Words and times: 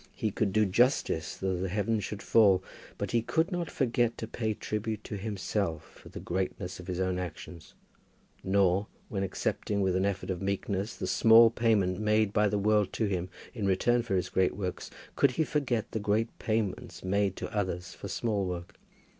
He 0.15 0.31
could 0.31 0.51
do 0.51 0.65
justice 0.65 1.37
though 1.37 1.57
the 1.57 1.69
heaven 1.69 1.99
should 1.99 2.23
fall. 2.23 2.63
But 2.97 3.11
he 3.11 3.21
could 3.21 3.51
not 3.51 3.69
forget 3.69 4.17
to 4.17 4.27
pay 4.27 4.49
a 4.49 4.55
tribute 4.55 5.03
to 5.03 5.15
himself 5.15 5.83
for 5.93 6.09
the 6.09 6.19
greatness 6.19 6.79
of 6.79 6.87
his 6.87 6.99
own 6.99 7.19
actions; 7.19 7.75
nor, 8.43 8.87
when 9.09 9.21
accepting 9.21 9.79
with 9.79 9.95
an 9.95 10.03
effort 10.03 10.31
of 10.31 10.41
meekness 10.41 10.95
the 10.95 11.05
small 11.05 11.51
payment 11.51 11.99
made 11.99 12.33
by 12.33 12.47
the 12.47 12.57
world 12.57 12.91
to 12.93 13.05
him, 13.05 13.29
in 13.53 13.67
return 13.67 14.01
for 14.01 14.15
his 14.15 14.29
great 14.29 14.55
works, 14.57 14.89
could 15.15 15.33
he 15.33 15.43
forget 15.43 15.91
the 15.91 15.99
great 15.99 16.35
payments 16.39 17.03
made 17.03 17.35
to 17.35 17.55
others 17.55 17.93
for 17.93 18.07
small 18.07 18.47
work. 18.47 18.73